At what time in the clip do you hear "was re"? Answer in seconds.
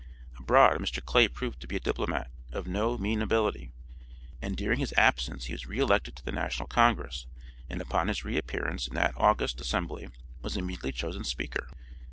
5.53-5.77